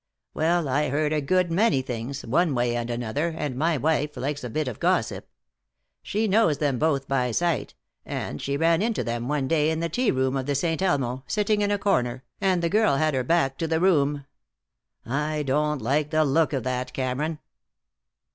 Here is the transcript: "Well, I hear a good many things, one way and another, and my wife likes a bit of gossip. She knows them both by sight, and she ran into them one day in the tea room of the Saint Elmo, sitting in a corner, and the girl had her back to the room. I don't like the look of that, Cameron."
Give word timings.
"Well, 0.33 0.67
I 0.67 0.85
hear 0.89 1.05
a 1.05 1.21
good 1.21 1.51
many 1.51 1.83
things, 1.83 2.25
one 2.25 2.55
way 2.55 2.75
and 2.75 2.89
another, 2.89 3.27
and 3.37 3.55
my 3.55 3.77
wife 3.77 4.17
likes 4.17 4.43
a 4.43 4.49
bit 4.49 4.67
of 4.67 4.79
gossip. 4.79 5.27
She 6.01 6.27
knows 6.27 6.57
them 6.57 6.79
both 6.79 7.07
by 7.07 7.29
sight, 7.29 7.75
and 8.03 8.41
she 8.41 8.57
ran 8.57 8.81
into 8.81 9.03
them 9.03 9.27
one 9.27 9.47
day 9.47 9.69
in 9.69 9.79
the 9.79 9.89
tea 9.89 10.09
room 10.09 10.35
of 10.37 10.47
the 10.47 10.55
Saint 10.55 10.81
Elmo, 10.81 11.23
sitting 11.27 11.61
in 11.61 11.69
a 11.69 11.77
corner, 11.77 12.23
and 12.41 12.63
the 12.63 12.67
girl 12.69 12.95
had 12.95 13.13
her 13.13 13.23
back 13.23 13.59
to 13.59 13.67
the 13.67 13.79
room. 13.79 14.25
I 15.05 15.43
don't 15.43 15.83
like 15.83 16.09
the 16.09 16.25
look 16.25 16.51
of 16.51 16.63
that, 16.63 16.93
Cameron." 16.93 17.37